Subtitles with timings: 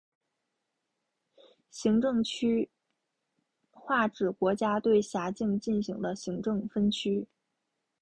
[1.69, 2.67] 行政区
[3.69, 7.27] 划指国家对辖境进行的行政分区。